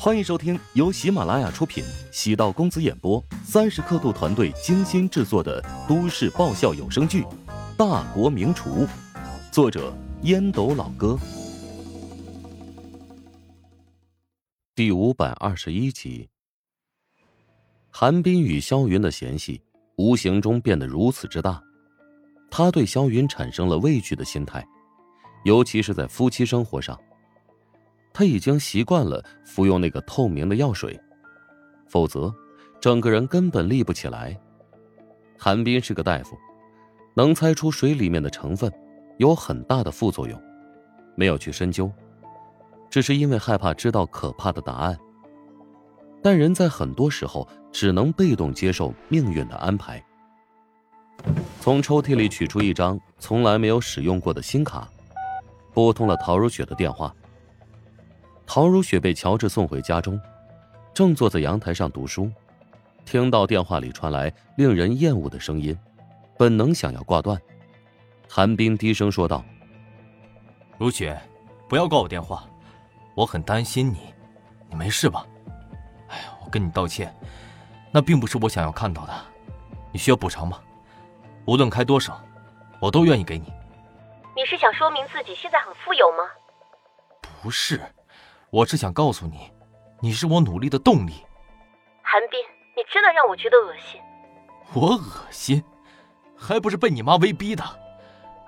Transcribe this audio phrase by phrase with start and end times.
[0.00, 7.22] 欢迎收听由喜马拉雅出品、喜道公子演播、三十刻度团队精心制作的都市爆笑有声剧
[7.76, 8.86] 《大国名厨》，
[9.50, 9.92] 作者
[10.22, 11.18] 烟斗老哥，
[14.76, 16.28] 第五百二十一集。
[17.90, 19.60] 韩冰与萧云的嫌隙
[19.96, 21.60] 无形中变得如此之大，
[22.48, 24.64] 他对萧云产生了畏惧的心态，
[25.44, 26.96] 尤其是在夫妻生活上。
[28.18, 31.00] 他已经习惯了服用那个透明的药水，
[31.86, 32.34] 否则
[32.80, 34.36] 整个人根本立不起来。
[35.38, 36.36] 韩冰是个大夫，
[37.14, 38.72] 能猜出水里面的成分
[39.18, 40.42] 有很大的副作用，
[41.14, 41.88] 没有去深究，
[42.90, 44.98] 只是因为害怕知道可怕的答案。
[46.20, 50.04] 但人在很多时候只能被动接受命运的安排。
[51.60, 54.88] 从抽屉里取出一张从来没有使用过的新卡，
[55.72, 57.14] 拨通了陶如雪的电话。
[58.48, 60.18] 陶如雪被乔治送回家中，
[60.94, 62.32] 正坐在阳台上读书，
[63.04, 65.78] 听到电话里传来令人厌恶的声音，
[66.38, 67.38] 本能想要挂断。
[68.26, 69.44] 韩冰低声说道
[70.78, 71.20] ：“如雪，
[71.68, 72.48] 不要挂我电话，
[73.14, 74.14] 我很担心你，
[74.70, 75.26] 你没事吧？
[76.08, 77.14] 哎呀，我跟你道歉，
[77.92, 79.12] 那并不是我想要看到的。
[79.92, 80.58] 你需要补偿吗？
[81.44, 82.18] 无论开多少，
[82.80, 83.52] 我都愿意给你。
[84.34, 86.24] 你是想说明自己现在很富有吗？
[87.42, 87.78] 不是。”
[88.50, 89.50] 我是想告诉你，
[90.00, 91.12] 你是我努力的动力。
[92.00, 92.40] 韩冰，
[92.74, 94.00] 你真的让我觉得恶心。
[94.72, 95.62] 我恶心，
[96.34, 97.62] 还不是被你妈威逼的。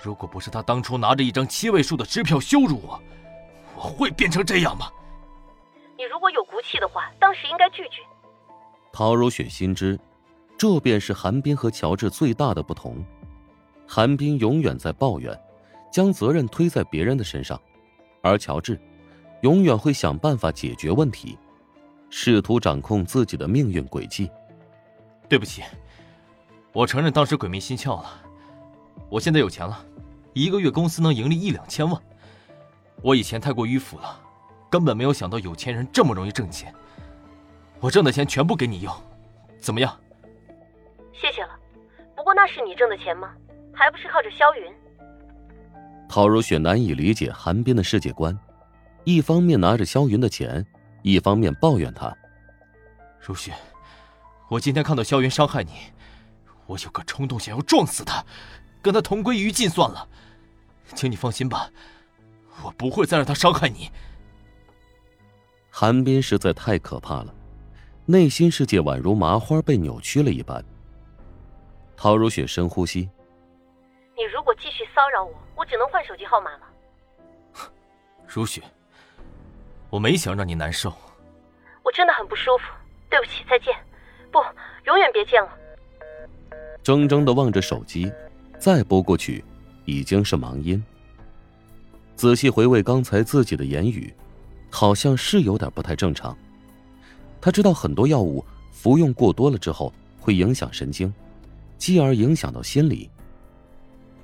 [0.00, 3.02] 如果不是她当初拿着一张七位数的支票羞辱我，
[3.74, 4.86] 我会变成这样吗？
[5.96, 8.00] 你如果有骨气的话，当时应该拒绝。
[8.92, 9.98] 陶如雪心知，
[10.56, 13.04] 这便是韩冰和乔治最大的不同。
[13.84, 15.36] 韩冰永远在抱怨，
[15.90, 17.60] 将责任推在别人的身上，
[18.22, 18.80] 而乔治。
[19.42, 21.38] 永远会想办法解决问题，
[22.10, 24.30] 试图掌控自己的命运轨迹。
[25.28, 25.62] 对不起，
[26.72, 28.10] 我承认当时鬼迷心窍了。
[29.08, 29.84] 我现在有钱了，
[30.32, 32.02] 一个月公司能盈利一两千万。
[33.02, 34.20] 我以前太过迂腐了，
[34.68, 36.74] 根本没有想到有钱人这么容易挣钱。
[37.80, 38.92] 我挣的钱全部给你用，
[39.60, 39.96] 怎么样？
[41.12, 41.50] 谢谢了。
[42.16, 43.32] 不过那是你挣的钱吗？
[43.72, 44.72] 还不是靠着萧云。
[46.08, 48.36] 陶如雪难以理解韩冰的世界观。
[49.08, 50.66] 一方面拿着萧云的钱，
[51.00, 52.14] 一方面抱怨他。
[53.18, 53.54] 如雪，
[54.50, 55.72] 我今天看到萧云伤害你，
[56.66, 58.22] 我有个冲动想要撞死他，
[58.82, 60.06] 跟他同归于尽算了。
[60.94, 61.70] 请你放心吧，
[62.62, 63.90] 我不会再让他伤害你。
[65.70, 67.34] 韩冰实在太可怕了，
[68.04, 70.62] 内心世界宛如麻花被扭曲了一般。
[71.96, 73.08] 陶如雪深呼吸。
[74.14, 76.66] 你如果继续骚扰我，我只能换手机号码了。
[78.28, 78.62] 如雪。
[79.90, 80.92] 我没想让你难受，
[81.82, 82.64] 我真的很不舒服，
[83.08, 83.74] 对不起，再见，
[84.30, 84.38] 不，
[84.86, 85.50] 永远别见了。
[86.82, 88.12] 怔怔的望着手机，
[88.58, 89.42] 再拨过去，
[89.86, 90.82] 已经是忙音。
[92.16, 94.12] 仔细回味刚才自己的言语，
[94.70, 96.36] 好像是有点不太正常。
[97.40, 101.12] 他知道很多药物服用过多了之后会影响神经，
[101.78, 103.08] 继而影响到心理。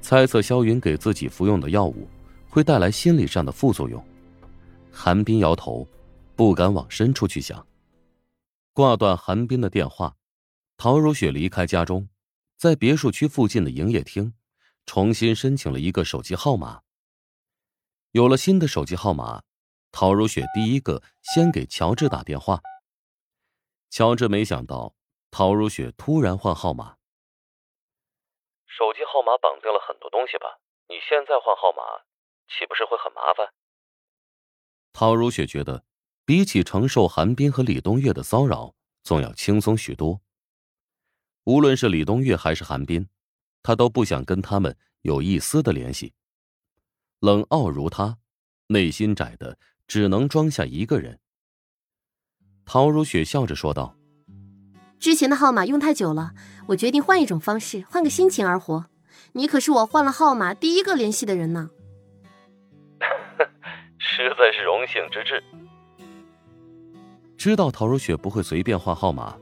[0.00, 2.08] 猜测萧云给自己服用的药物
[2.48, 4.02] 会带来心理上的副作用。
[4.92, 5.88] 韩冰摇头，
[6.36, 7.66] 不敢往深处去想。
[8.72, 10.16] 挂断韩冰的电话，
[10.76, 12.08] 陶如雪离开家中，
[12.56, 14.34] 在别墅区附近的营业厅，
[14.86, 16.82] 重新申请了一个手机号码。
[18.12, 19.42] 有了新的手机号码，
[19.90, 22.60] 陶如雪第一个先给乔治打电话。
[23.88, 24.94] 乔治没想到
[25.30, 26.96] 陶如雪突然换号码。
[28.66, 30.60] 手机号码绑定了很多东西吧？
[30.88, 32.04] 你现在换号码，
[32.48, 33.52] 岂不是会很麻烦？
[34.92, 35.84] 陶如雪觉得，
[36.24, 40.20] 比起承受韩冰和李东月的骚扰，总要轻松许多。
[41.44, 43.08] 无论是李东月还是韩冰，
[43.62, 46.12] 她都不想跟他们有一丝的联系。
[47.20, 48.18] 冷傲如她，
[48.68, 49.58] 内心窄的
[49.88, 51.18] 只能装下一个人。
[52.64, 53.96] 陶如雪笑着说道
[55.00, 56.32] ：“之前的号码用太久了，
[56.68, 58.86] 我决定换一种方式，换个心情而活。
[59.32, 61.70] 你可是我换了号码第一个联系的人呢。”
[64.22, 65.42] 实在是荣幸之至。
[67.36, 69.36] 知道陶如雪不会随便换号码，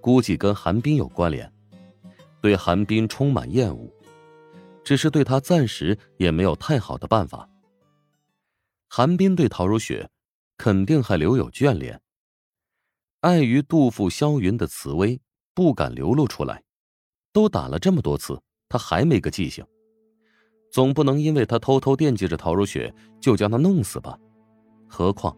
[0.00, 1.52] 估计跟韩冰有关联。
[2.40, 3.88] 对韩冰充满厌恶，
[4.82, 7.48] 只是对他暂时也没有太好的办法。
[8.88, 10.10] 韩冰对陶如雪
[10.56, 12.00] 肯定还留有眷恋，
[13.20, 15.20] 碍于杜甫、萧云的慈威，
[15.54, 16.62] 不敢流露出来。
[17.32, 19.64] 都打了这么多次，他还没个记性。
[20.72, 24.18] 总不能因为他偷偷惦记着陶如雪，就将她弄死吧？
[24.88, 25.36] 何况，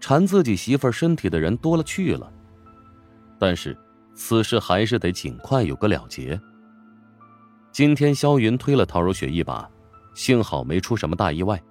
[0.00, 2.32] 缠自己媳妇儿身体的人多了去了。
[3.38, 3.76] 但是，
[4.14, 6.40] 此事还是得尽快有个了结。
[7.70, 9.70] 今天萧云推了陶如雪一把，
[10.14, 11.62] 幸好没出什么大意外。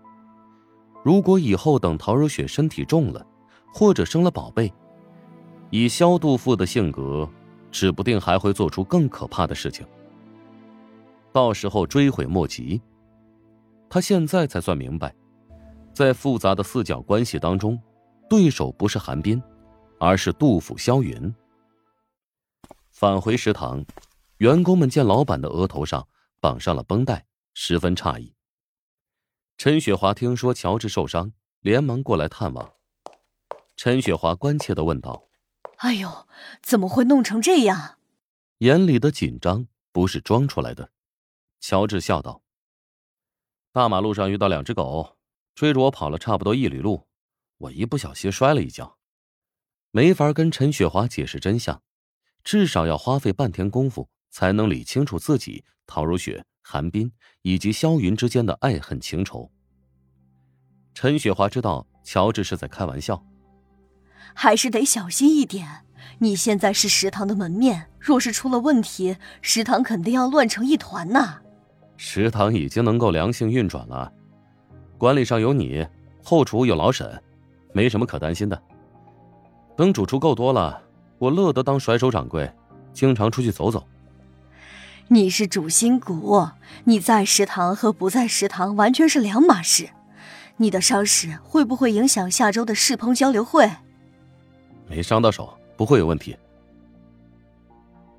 [1.04, 3.26] 如果以后等陶如雪身体重了，
[3.74, 4.72] 或者生了宝贝，
[5.72, 7.28] 以萧杜父的性格，
[7.72, 9.84] 指不定还会做出更可怕的事情。
[11.38, 12.82] 到时候追悔莫及。
[13.88, 15.14] 他现在才算明白，
[15.94, 17.80] 在复杂的四角关系当中，
[18.28, 19.40] 对手不是韩冰，
[20.00, 21.32] 而是杜甫、萧云。
[22.90, 23.86] 返回食堂，
[24.38, 26.08] 员工们见老板的额头上
[26.40, 28.34] 绑上了绷带，十分诧异。
[29.60, 32.74] 陈雪华听说乔治受伤，连忙过来探望。
[33.76, 35.26] 陈雪华关切的问道
[35.78, 36.26] ：“哎呦，
[36.64, 38.00] 怎么会弄成这样？”
[38.66, 40.90] 眼里的紧张不是装出来的。
[41.60, 42.42] 乔治笑道
[43.74, 45.18] ：“大马路上遇到两只狗，
[45.54, 47.08] 追着我跑了差不多一里路，
[47.58, 48.98] 我一不小心摔了一跤，
[49.92, 51.82] 没法跟陈雪华解释真相，
[52.44, 57.12] 至少要花费半天功夫才能理清楚自己、陶如雪、韩冰
[57.42, 59.52] 以及萧云之间的爱恨情仇。”
[60.94, 63.24] 陈雪华知道乔治是在开玩笑，
[64.34, 65.84] 还是得小心一点。
[66.20, 71.42] 你现在是食堂的门面，若是出了问题，食堂肯定要乱成一团呐。
[71.98, 74.12] 食堂已经能够良性运转了，
[74.98, 75.86] 管理上有你，
[76.24, 77.22] 后厨有老沈，
[77.74, 78.62] 没什么可担心的。
[79.76, 80.82] 等主厨够多了，
[81.18, 82.52] 我乐得当甩手掌柜，
[82.94, 83.86] 经常出去走走。
[85.08, 86.48] 你是主心骨，
[86.84, 89.90] 你在食堂和不在食堂完全是两码事。
[90.58, 93.70] 你的伤势会不会影响下周的试烹交流会？
[94.88, 96.36] 没伤到手，不会有问题。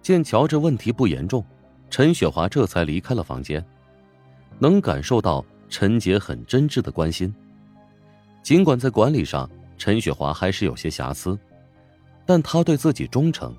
[0.01, 1.45] 见乔治问题不严重。
[1.91, 3.65] 陈雪华这才离开了房间，
[4.59, 7.35] 能感受到陈杰很真挚的关心。
[8.43, 11.39] 尽管在管理上，陈雪华还是有些瑕疵，
[12.27, 13.55] 但他对自己忠诚，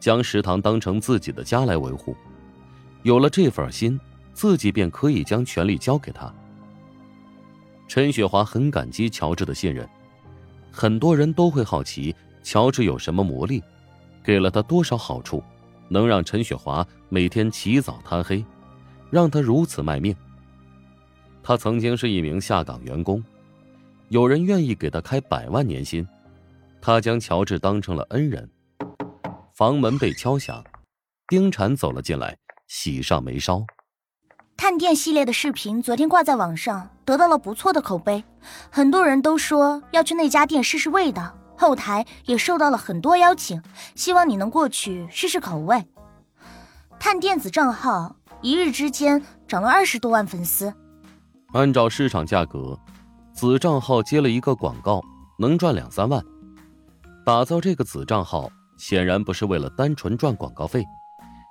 [0.00, 2.16] 将食堂当成自己的家来维护。
[3.02, 3.98] 有了这份心，
[4.32, 6.32] 自己便可以将权力交给他。
[7.88, 9.88] 陈雪华很感激乔治的信任。
[10.70, 13.62] 很多人都会好奇，乔治有什么魔力，
[14.22, 15.42] 给了他多少好处。
[15.92, 18.42] 能让陈雪华每天起早贪黑，
[19.10, 20.16] 让他如此卖命。
[21.42, 23.22] 他曾经是一名下岗员工，
[24.08, 26.06] 有人愿意给他开百万年薪，
[26.80, 28.48] 他将乔治当成了恩人。
[29.52, 30.64] 房门被敲响，
[31.28, 32.34] 丁婵走了进来，
[32.68, 33.62] 喜上眉梢。
[34.56, 38.24] 探店系列的视频昨天挂在网上，得到了不错的口碑，
[38.70, 41.36] 很多人都说要去那家店试试味道。
[41.62, 43.62] 后台也收到了很多邀请，
[43.94, 45.86] 希望你能过去试试口味。
[46.98, 50.74] 探店子账号一日之间涨了二十多万粉丝。
[51.52, 52.76] 按照市场价格，
[53.32, 55.00] 子账号接了一个广告
[55.38, 56.20] 能赚两三万。
[57.24, 60.84] 打造这个子账号显然不是为了单纯赚广告费，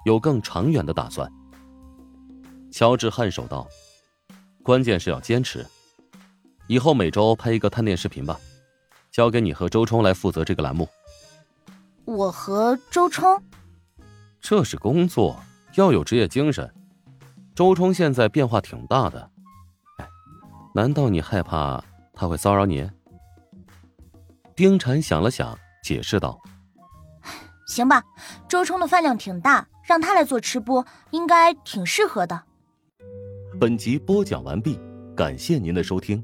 [0.03, 1.31] 有更长远的打算。
[2.69, 3.65] 乔治颔首道
[4.61, 5.65] ：“关键是要坚持，
[6.67, 8.37] 以后每周拍一个探店视频吧。”
[9.11, 10.87] 交给你和周冲来负责这个栏目。
[12.05, 13.41] 我和周冲，
[14.39, 15.39] 这是工作，
[15.75, 16.73] 要有职业精神。
[17.53, 19.29] 周冲现在变化挺大的，
[19.99, 20.07] 哎，
[20.73, 22.89] 难道你害怕他会骚扰你？
[24.55, 26.39] 丁婵想了想，解释道
[27.67, 28.03] ：“行吧，
[28.47, 32.43] 周冲的饭量挺大，让他来做吃播，应该挺适合的。”
[33.59, 34.79] 本集播讲完毕，
[35.15, 36.23] 感谢您的收听。